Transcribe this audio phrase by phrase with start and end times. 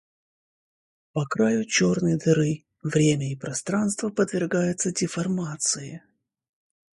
[1.13, 6.01] По краю черной дыры время и пространство подвергаются деформации.